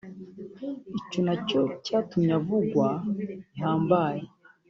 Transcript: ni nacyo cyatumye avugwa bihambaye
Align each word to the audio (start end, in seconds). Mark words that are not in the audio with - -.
ni 1.09 1.19
nacyo 1.25 1.61
cyatumye 1.85 2.31
avugwa 2.39 2.87
bihambaye 3.53 4.23